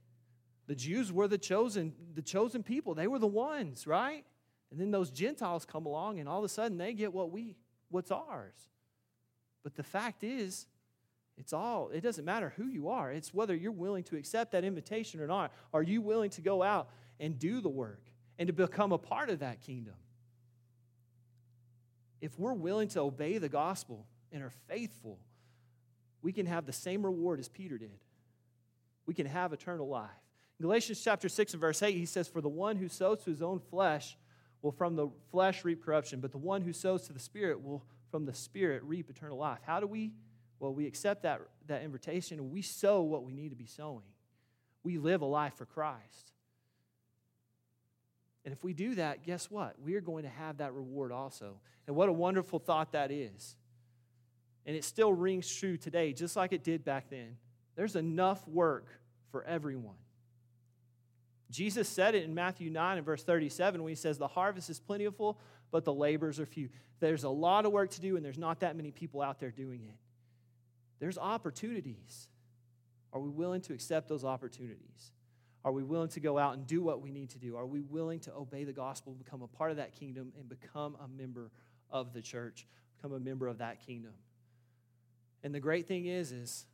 [0.67, 2.93] The Jews were the chosen, the chosen people.
[2.93, 4.25] They were the ones, right?
[4.71, 7.55] And then those Gentiles come along and all of a sudden they get what we
[7.89, 8.57] what's ours.
[9.63, 10.65] But the fact is,
[11.37, 13.11] it's all, it doesn't matter who you are.
[13.11, 15.53] It's whether you're willing to accept that invitation or not.
[15.73, 18.01] Are you willing to go out and do the work
[18.37, 19.95] and to become a part of that kingdom.
[22.21, 25.19] If we're willing to obey the gospel and are faithful,
[26.27, 28.01] we can have the same reward as Peter did.
[29.05, 30.09] We can have eternal life.
[30.59, 33.29] In Galatians chapter 6 and verse 8, he says, For the one who sows to
[33.29, 34.17] his own flesh
[34.61, 37.81] will from the flesh reap corruption, but the one who sows to the Spirit will
[38.11, 39.59] from the Spirit reap eternal life.
[39.65, 40.11] How do we?
[40.59, 44.03] Well, we accept that, that invitation and we sow what we need to be sowing.
[44.83, 46.33] We live a life for Christ.
[48.43, 49.79] And if we do that, guess what?
[49.81, 51.61] We are going to have that reward also.
[51.87, 53.55] And what a wonderful thought that is.
[54.67, 57.37] And it still rings true today, just like it did back then.
[57.75, 58.87] There's enough work
[59.31, 59.95] for everyone.
[61.49, 64.79] Jesus said it in Matthew 9 and verse 37 when he says, The harvest is
[64.79, 65.39] plentiful,
[65.71, 66.67] but the laborers are few.
[66.99, 69.51] There's a lot of work to do, and there's not that many people out there
[69.51, 69.95] doing it.
[70.99, 72.27] There's opportunities.
[73.13, 75.11] Are we willing to accept those opportunities?
[75.63, 77.55] Are we willing to go out and do what we need to do?
[77.55, 80.97] Are we willing to obey the gospel, become a part of that kingdom, and become
[81.03, 81.51] a member
[81.89, 84.11] of the church, become a member of that kingdom?
[85.47, 86.65] And the great thing is, is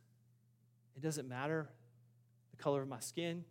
[0.96, 1.68] it doesn't matter
[2.50, 3.44] the color of my skin.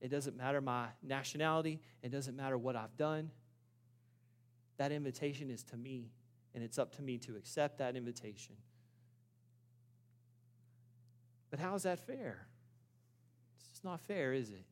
[0.00, 1.80] It doesn't matter my nationality.
[2.04, 3.32] It doesn't matter what I've done.
[4.76, 6.12] That invitation is to me,
[6.54, 8.54] and it's up to me to accept that invitation.
[11.50, 12.46] But how is that fair?
[13.58, 14.64] It's just not fair, is it?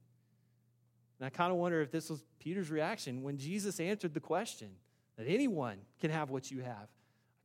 [1.18, 4.68] And I kind of wonder if this was Peter's reaction when Jesus answered the question
[5.16, 6.87] that anyone can have what you have.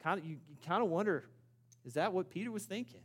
[0.04, 1.26] Kind of, you, you kind of wonder,
[1.88, 3.00] is that what Peter was thinking?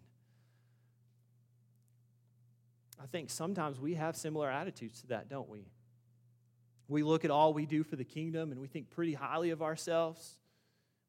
[3.01, 5.68] I think sometimes we have similar attitudes to that, don't we?
[6.88, 9.62] We look at all we do for the kingdom and we think pretty highly of
[9.62, 10.37] ourselves.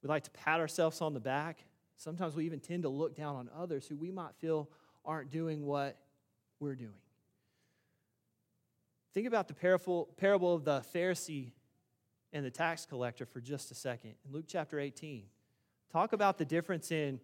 [0.04, 1.66] We like to pat ourselves on the back.
[1.98, 4.70] Sometimes we even tend to look down on others who we might feel
[5.04, 5.98] aren't doing what
[6.60, 6.92] we're doing.
[9.16, 11.54] Think about the parable of the Pharisee
[12.32, 14.14] and the tax collector for just a second.
[14.26, 15.24] In Luke chapter 18,
[15.92, 17.20] talk about the difference in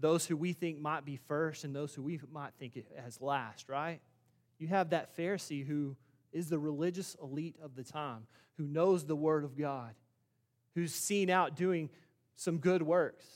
[0.00, 3.68] those who we think might be first and those who we might think as last,
[3.68, 4.00] right?
[4.58, 5.96] You have that Pharisee who
[6.32, 9.94] is the religious elite of the time, who knows the Word of God,
[10.74, 11.90] who's seen out doing
[12.36, 13.26] some good works.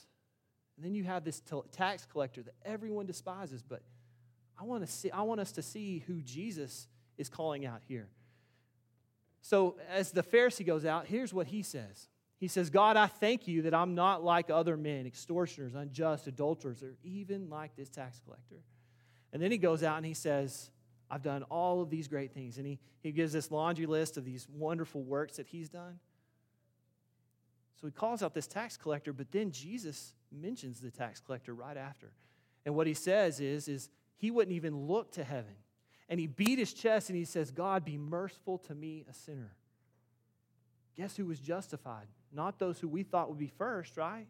[0.77, 3.81] And then you have this tax collector that everyone despises, but
[4.59, 8.07] I want to see I want us to see who Jesus is calling out here.
[9.41, 12.07] So as the Pharisee goes out, here's what he says.
[12.37, 16.83] He says, God, I thank you that I'm not like other men, extortioners, unjust, adulterers,
[16.83, 18.61] or even like this tax collector.
[19.31, 20.69] And then he goes out and he says,
[21.09, 22.57] I've done all of these great things.
[22.57, 25.99] And he, he gives this laundry list of these wonderful works that he's done.
[27.79, 31.77] So he calls out this tax collector, but then Jesus mentions the tax collector right
[31.77, 32.11] after.
[32.65, 35.55] And what he says is, is he wouldn't even look to heaven.
[36.09, 39.55] And he beat his chest and he says, God, be merciful to me, a sinner.
[40.95, 42.07] Guess who was justified?
[42.35, 44.27] Not those who we thought would be first, right?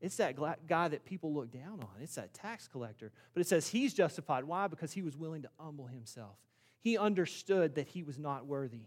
[0.00, 0.36] It's that
[0.68, 1.88] guy that people look down on.
[2.00, 3.10] It's that tax collector.
[3.34, 4.44] But it says he's justified.
[4.44, 4.68] Why?
[4.68, 6.36] Because he was willing to humble himself.
[6.80, 8.86] He understood that he was not worthy,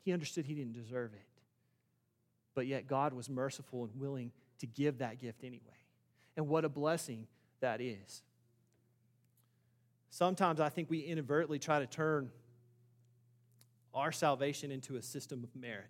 [0.00, 1.20] he understood he didn't deserve it.
[2.54, 5.60] But yet God was merciful and willing to give that gift anyway.
[6.36, 7.26] And what a blessing
[7.60, 8.22] that is.
[10.10, 12.30] Sometimes I think we inadvertently try to turn
[13.94, 15.86] our salvation into a system of merit.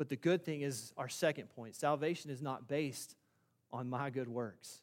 [0.00, 3.16] But the good thing is our second point salvation is not based
[3.70, 4.80] on my good works,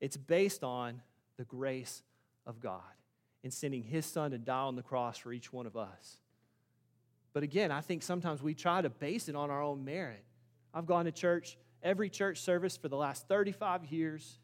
[0.00, 1.00] it's based on
[1.36, 2.02] the grace
[2.44, 2.80] of God
[3.44, 6.18] in sending his son to die on the cross for each one of us.
[7.32, 10.24] But again, I think sometimes we try to base it on our own merit.
[10.74, 14.40] I've gone to church, every church service for the last 35 years,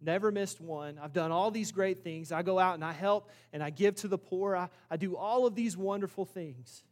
[0.00, 0.98] never missed one.
[0.98, 2.32] I've done all these great things.
[2.32, 4.56] I go out and I help and I give to the poor.
[4.56, 6.84] I, I do all of these wonderful things.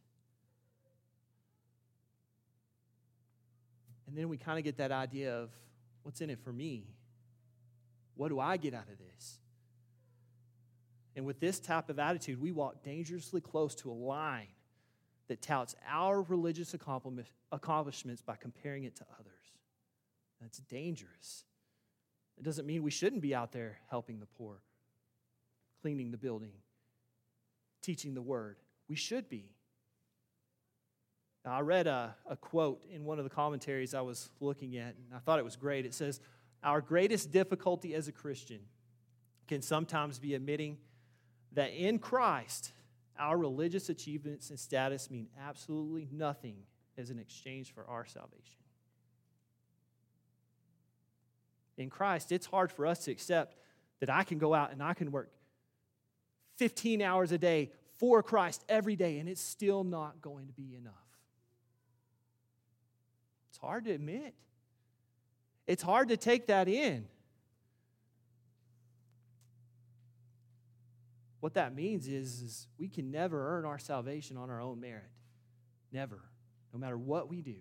[4.07, 5.49] And then we kind of get that idea of
[6.03, 6.87] what's in it for me?
[8.15, 9.39] What do I get out of this?
[11.15, 14.47] And with this type of attitude, we walk dangerously close to a line
[15.27, 19.33] that touts our religious accomplishments by comparing it to others.
[20.39, 21.43] That's dangerous.
[22.37, 24.61] It doesn't mean we shouldn't be out there helping the poor,
[25.81, 26.53] cleaning the building,
[27.81, 28.57] teaching the word.
[28.87, 29.49] We should be.
[31.51, 35.15] I read a, a quote in one of the commentaries I was looking at, and
[35.15, 35.85] I thought it was great.
[35.85, 36.19] It says,
[36.63, 38.59] Our greatest difficulty as a Christian
[39.47, 40.77] can sometimes be admitting
[41.53, 42.73] that in Christ,
[43.17, 46.57] our religious achievements and status mean absolutely nothing
[46.97, 48.61] as an exchange for our salvation.
[51.77, 53.55] In Christ, it's hard for us to accept
[53.99, 55.31] that I can go out and I can work
[56.57, 60.75] 15 hours a day for Christ every day, and it's still not going to be
[60.75, 61.06] enough.
[63.57, 64.35] It's hard to admit.
[65.65, 67.07] It's hard to take that in.
[71.39, 75.09] What that means is, is we can never earn our salvation on our own merit.
[75.91, 76.19] Never.
[76.71, 77.55] No matter what we do.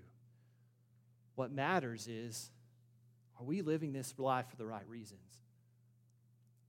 [1.35, 2.51] What matters is
[3.41, 5.21] are we living this life for the right reasons?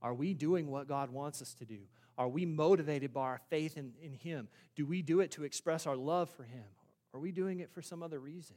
[0.00, 1.80] Are we doing what God wants us to do?
[2.16, 4.48] Are we motivated by our faith in, in Him?
[4.74, 6.64] Do we do it to express our love for Him?
[7.12, 8.56] Are we doing it for some other reason?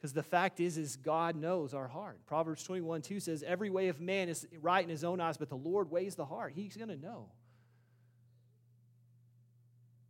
[0.00, 2.20] Because the fact is, is God knows our heart.
[2.26, 5.50] Proverbs 21, 2 says, Every way of man is right in his own eyes, but
[5.50, 6.54] the Lord weighs the heart.
[6.54, 7.26] He's going to know.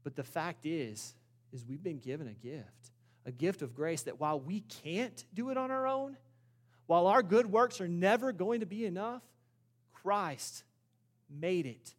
[0.05, 1.14] But the fact is,
[1.53, 2.93] is we've been given a gift,
[3.26, 6.16] a gift of grace that while we can't do it on our own,
[6.86, 9.22] while our good works are never going to be enough,
[9.93, 10.62] Christ
[11.28, 11.95] made it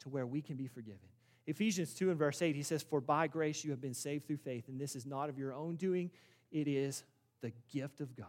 [0.00, 1.00] to where we can be forgiven.
[1.46, 4.38] Ephesians 2 and verse 8, he says, For by grace you have been saved through
[4.38, 6.10] faith, and this is not of your own doing,
[6.50, 7.04] it is
[7.40, 8.26] the gift of God.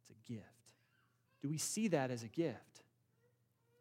[0.00, 0.46] It's a gift.
[1.40, 2.82] Do we see that as a gift?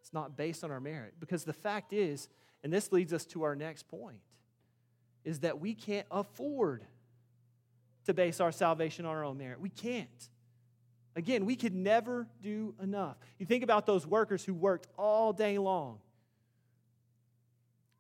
[0.02, 1.14] It's not based on our merit.
[1.20, 2.28] Because the fact is,
[2.64, 4.20] and this leads us to our next point,
[5.24, 6.84] is that we can't afford
[8.06, 9.60] to base our salvation on our own merit.
[9.60, 10.30] We can't.
[11.16, 13.18] Again, we could never do enough.
[13.38, 16.00] You think about those workers who worked all day long.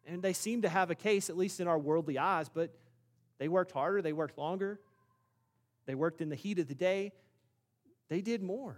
[0.08, 2.74] And they seem to have a case, at least in our worldly eyes, but
[3.38, 4.80] they worked harder, they worked longer,
[5.86, 7.12] they worked in the heat of the day,
[8.10, 8.78] they did more.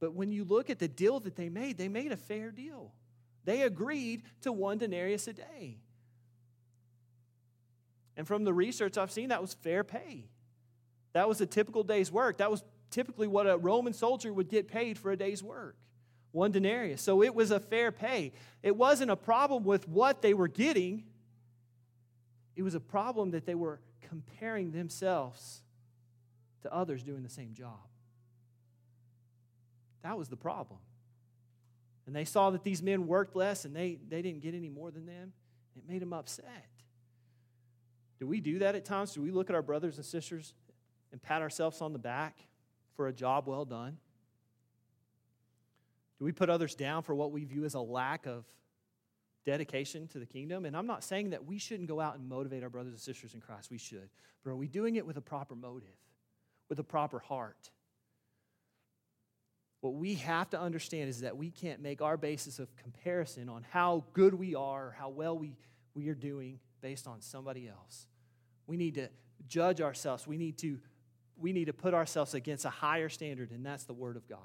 [0.00, 2.92] But when you look at the deal that they made, they made a fair deal.
[3.44, 5.78] They agreed to one denarius a day.
[8.16, 10.28] And from the research I've seen, that was fair pay.
[11.12, 12.38] That was a typical day's work.
[12.38, 15.76] That was typically what a Roman soldier would get paid for a day's work
[16.32, 17.02] one denarius.
[17.02, 18.32] So it was a fair pay.
[18.62, 21.04] It wasn't a problem with what they were getting,
[22.56, 25.62] it was a problem that they were comparing themselves
[26.62, 27.78] to others doing the same job.
[30.02, 30.80] That was the problem.
[32.06, 34.90] And they saw that these men worked less and they, they didn't get any more
[34.90, 35.32] than them.
[35.76, 36.66] It made them upset.
[38.18, 39.12] Do we do that at times?
[39.12, 40.54] Do we look at our brothers and sisters
[41.12, 42.38] and pat ourselves on the back
[42.96, 43.98] for a job well done?
[46.18, 48.44] Do we put others down for what we view as a lack of
[49.48, 50.66] dedication to the kingdom?
[50.66, 53.32] And I'm not saying that we shouldn't go out and motivate our brothers and sisters
[53.32, 53.70] in Christ.
[53.70, 54.10] We should.
[54.44, 55.96] But are we doing it with a proper motive,
[56.68, 57.70] with a proper heart?
[59.80, 63.64] What we have to understand is that we can't make our basis of comparison on
[63.70, 65.56] how good we are, how well we,
[65.94, 68.06] we are doing based on somebody else.
[68.66, 69.08] We need to
[69.46, 70.26] judge ourselves.
[70.26, 70.78] We need to,
[71.38, 74.40] we need to put ourselves against a higher standard, and that's the Word of God.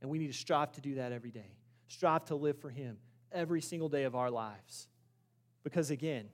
[0.00, 1.54] And we need to strive to do that every day.
[1.86, 2.96] Strive to live for Him
[3.34, 4.88] every single day of our lives.
[5.62, 6.28] Because again,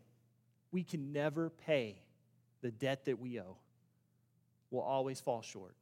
[0.71, 1.97] we can never pay
[2.63, 3.57] the debt that we owe.
[4.71, 5.75] We'll always fall short.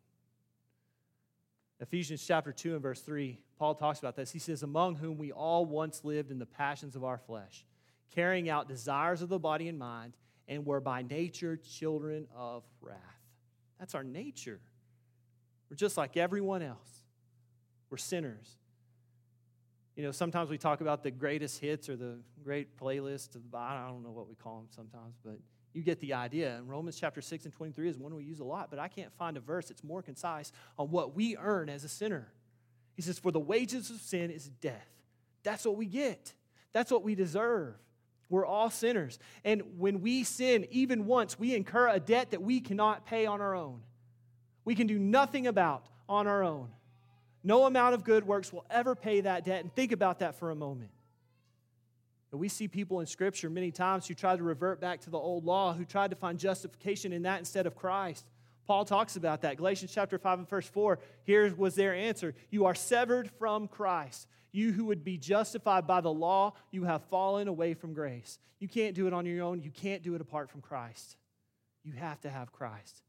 [1.81, 4.31] Ephesians chapter 2 and verse 3, Paul talks about this.
[4.33, 7.65] He says, Among whom we all once lived in the passions of our flesh,
[8.15, 10.15] carrying out desires of the body and mind,
[10.49, 12.97] and were by nature children of wrath.
[13.79, 14.61] That's our nature.
[15.71, 17.03] We're just like everyone else,
[17.91, 18.58] we're sinners.
[19.99, 23.59] You know, sometimes we talk about the greatest hits or the great playlist of the
[23.59, 25.41] I don't know what we call them sometimes, but
[25.73, 26.55] you get the idea.
[26.55, 29.13] And Romans chapter 6 and 23 is one we use a lot, but I can't
[29.19, 32.33] find a verse that's more concise on what we earn as a sinner.
[32.95, 34.87] He says, For the wages of sin is death.
[35.43, 36.33] That's what we get,
[36.73, 37.75] that's what we deserve.
[38.29, 39.19] We're all sinners.
[39.45, 43.41] And when we sin, even once, we incur a debt that we cannot pay on
[43.41, 43.81] our own.
[44.65, 46.69] We can do nothing about on our own.
[47.49, 49.63] No amount of good works will ever pay that debt.
[49.63, 50.91] And think about that for a moment.
[52.31, 55.17] And we see people in Scripture many times who try to revert back to the
[55.17, 58.27] old law, who tried to find justification in that instead of Christ.
[58.67, 59.57] Paul talks about that.
[59.57, 64.29] Galatians chapter 5 and verse 4, here was their answer You are severed from Christ.
[64.53, 68.39] You who would be justified by the law, you have fallen away from grace.
[68.59, 69.63] You can't do it on your own.
[69.63, 71.17] You can't do it apart from Christ.
[71.83, 73.03] You have to have Christ.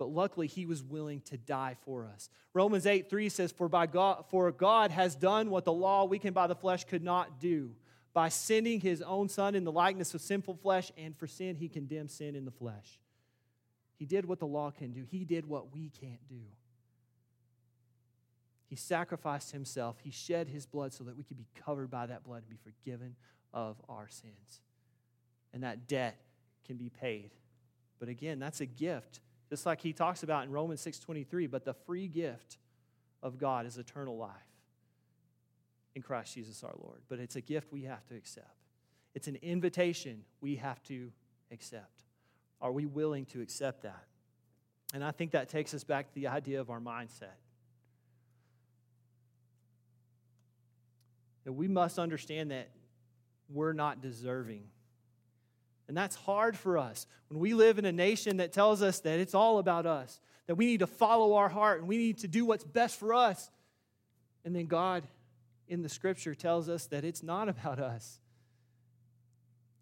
[0.00, 2.30] But luckily, he was willing to die for us.
[2.54, 6.32] Romans 8 3 says, For, by God, for God has done what the law, weakened
[6.32, 7.72] by the flesh, could not do
[8.14, 11.68] by sending his own son in the likeness of sinful flesh, and for sin, he
[11.68, 12.98] condemned sin in the flesh.
[13.98, 16.44] He did what the law can do, he did what we can't do.
[18.64, 22.24] He sacrificed himself, he shed his blood so that we could be covered by that
[22.24, 23.16] blood and be forgiven
[23.52, 24.62] of our sins.
[25.52, 26.16] And that debt
[26.66, 27.32] can be paid.
[27.98, 29.20] But again, that's a gift,
[29.50, 32.58] just like he talks about in Romans 6:23, but the free gift
[33.22, 34.30] of God is eternal life
[35.94, 37.02] in Christ Jesus our Lord.
[37.08, 38.64] But it's a gift we have to accept,
[39.14, 41.12] it's an invitation we have to
[41.50, 42.04] accept.
[42.62, 44.06] Are we willing to accept that?
[44.92, 47.38] And I think that takes us back to the idea of our mindset.
[51.44, 52.70] That we must understand that
[53.48, 54.64] we're not deserving.
[55.90, 57.08] And that's hard for us.
[57.30, 60.54] When we live in a nation that tells us that it's all about us, that
[60.54, 63.50] we need to follow our heart and we need to do what's best for us.
[64.44, 65.02] And then God
[65.66, 68.20] in the scripture tells us that it's not about us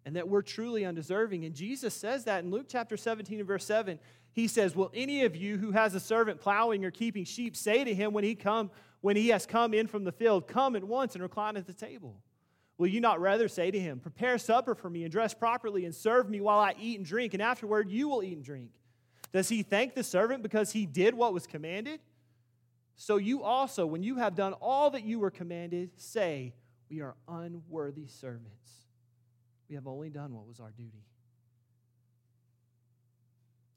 [0.03, 1.45] and that we're truly undeserving.
[1.45, 3.99] And Jesus says that in Luke chapter 17 and verse 7.
[4.31, 7.83] He says, Will any of you who has a servant plowing or keeping sheep say
[7.83, 10.83] to him when he come when he has come in from the field, Come at
[10.83, 12.19] once and recline at the table?
[12.79, 15.93] Will you not rather say to him, Prepare supper for me and dress properly and
[15.93, 18.71] serve me while I eat and drink, and afterward you will eat and drink?
[19.33, 21.99] Does he thank the servant because he did what was commanded?
[22.95, 26.53] So you also, when you have done all that you were commanded, say,
[26.89, 28.71] We are unworthy servants.
[29.67, 31.05] We have only done what was our duty.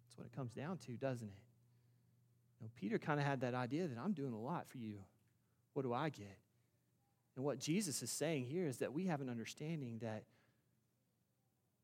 [0.06, 1.34] That's what it comes down to, doesn't it?
[2.60, 5.00] You know, Peter kind of had that idea that I'm doing a lot for you.
[5.72, 6.38] What do I get?
[7.36, 10.24] And what Jesus is saying here is that we have an understanding that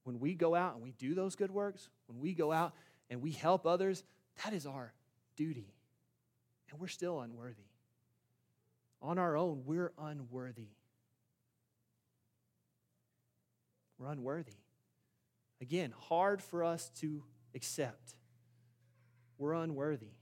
[0.05, 2.75] when we go out and we do those good works, when we go out
[3.11, 4.05] and we help others,
[4.45, 4.93] that is our
[5.37, 5.73] duty.
[6.71, 7.65] And we're still unworthy.
[9.01, 10.69] On our own, we're unworthy.
[13.99, 14.57] We're unworthy.
[15.61, 17.23] Again, hard for us to
[17.55, 18.15] accept.
[19.39, 20.13] We're unworthy.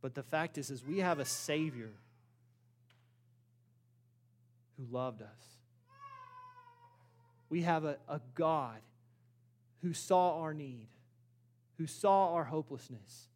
[0.00, 1.92] But the fact is, is we have a Savior
[4.82, 5.28] who loved us.
[7.48, 8.80] We have a, a God
[9.82, 10.88] who saw our need,
[11.78, 13.28] who saw our hopelessness,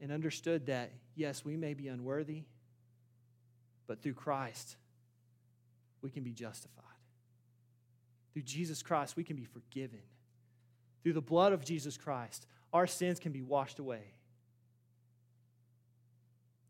[0.00, 2.42] and understood that, yes, we may be unworthy,
[3.86, 4.76] but through Christ,
[6.02, 6.84] we can be justified.
[8.32, 10.02] Through Jesus Christ, we can be forgiven.
[11.02, 14.02] Through the blood of Jesus Christ, our sins can be washed away.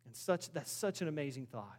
[0.07, 1.79] And such, that's such an amazing thought.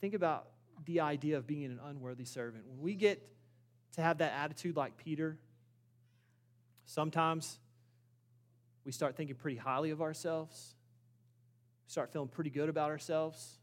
[0.00, 0.48] Think about
[0.84, 2.64] the idea of being an unworthy servant.
[2.66, 3.20] When we get
[3.94, 5.38] to have that attitude like Peter,
[6.86, 7.58] sometimes
[8.84, 10.74] we start thinking pretty highly of ourselves,
[11.86, 13.58] start feeling pretty good about ourselves.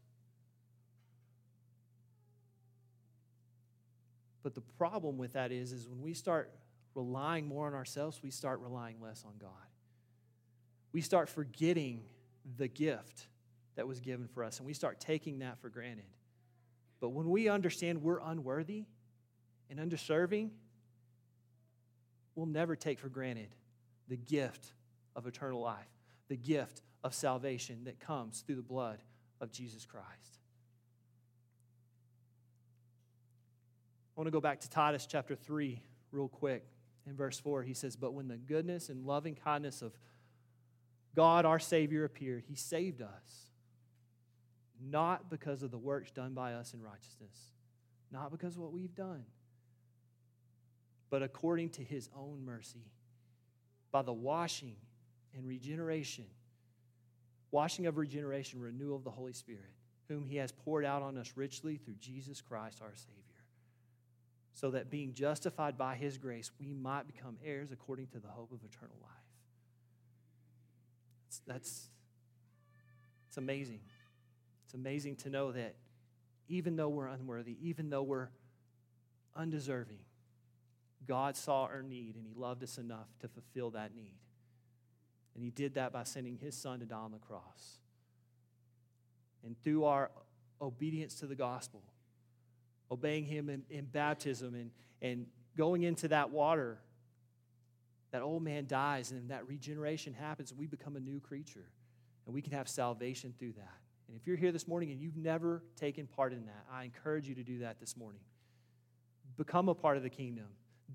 [4.42, 6.52] But the problem with that is, is when we start
[6.94, 9.50] relying more on ourselves, we start relying less on God.
[10.92, 12.02] We start forgetting
[12.56, 13.26] the gift
[13.74, 16.04] that was given for us, and we start taking that for granted.
[17.00, 18.84] But when we understand we're unworthy
[19.70, 20.50] and undeserving,
[22.34, 23.54] we'll never take for granted
[24.08, 24.72] the gift
[25.14, 25.88] of eternal life,
[26.28, 28.98] the gift of salvation that comes through the blood
[29.40, 30.38] of Jesus Christ.
[34.16, 36.64] I want to go back to Titus chapter 3 real quick.
[37.06, 39.92] In verse 4, he says, But when the goodness and loving kindness of
[41.14, 43.45] God our Savior appeared, he saved us,
[44.80, 47.52] not because of the works done by us in righteousness,
[48.10, 49.24] not because of what we've done,
[51.10, 52.90] but according to his own mercy,
[53.92, 54.76] by the washing
[55.34, 56.26] and regeneration,
[57.50, 59.72] washing of regeneration, renewal of the Holy Spirit,
[60.08, 63.22] whom he has poured out on us richly through Jesus Christ our Savior
[64.56, 68.50] so that being justified by his grace, we might become heirs according to the hope
[68.52, 69.10] of eternal life.
[71.26, 71.88] That's, that's
[73.28, 73.80] it's amazing.
[74.76, 75.74] Amazing to know that
[76.48, 78.28] even though we're unworthy, even though we're
[79.34, 80.00] undeserving,
[81.06, 84.18] God saw our need and he loved us enough to fulfill that need.
[85.34, 87.78] And he did that by sending his son to die on the cross.
[89.44, 90.10] And through our
[90.60, 91.82] obedience to the gospel,
[92.90, 94.70] obeying him in, in baptism and,
[95.00, 96.78] and going into that water,
[98.10, 101.70] that old man dies and that regeneration happens we become a new creature.
[102.26, 103.78] And we can have salvation through that.
[104.08, 107.28] And if you're here this morning and you've never taken part in that, I encourage
[107.28, 108.20] you to do that this morning.
[109.36, 110.46] Become a part of the kingdom.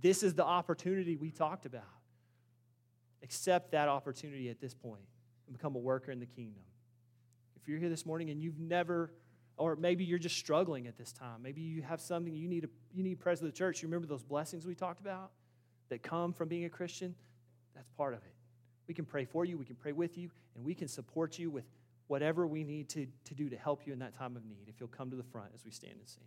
[0.01, 1.83] This is the opportunity we talked about.
[3.23, 5.03] Accept that opportunity at this point
[5.47, 6.63] and become a worker in the kingdom.
[7.55, 9.11] If you're here this morning and you've never
[9.61, 11.43] or maybe you're just struggling at this time.
[11.43, 13.81] Maybe you have something you need, a, you need presence of the church.
[13.81, 15.31] You remember those blessings we talked about
[15.89, 17.13] that come from being a Christian?
[17.75, 18.33] That's part of it.
[18.87, 21.49] We can pray for you, we can pray with you, and we can support you
[21.49, 21.65] with
[22.11, 24.81] whatever we need to, to do to help you in that time of need if
[24.81, 26.25] you'll come to the front as we stand and sing.